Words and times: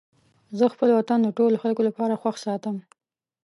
زه 0.57 0.65
خپل 0.73 0.89
وطن 0.97 1.19
د 1.23 1.29
ټولو 1.37 1.55
خلکو 1.63 1.81
لپاره 1.89 2.19
خوښ 2.21 2.35
ساتم. 2.45 2.75